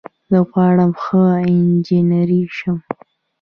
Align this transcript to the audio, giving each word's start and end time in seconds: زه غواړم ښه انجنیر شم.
زه 0.29 0.39
غواړم 0.51 0.91
ښه 1.01 1.21
انجنیر 1.51 2.47
شم. 2.57 2.77